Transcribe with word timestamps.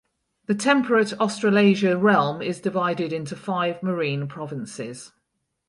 The 0.47 0.55
Temperate 0.55 1.13
Australasia 1.19 1.95
realm 1.95 2.41
is 2.41 2.59
divided 2.59 3.13
into 3.13 3.35
five 3.35 3.83
marine 3.83 4.27
provinces. 4.27 5.11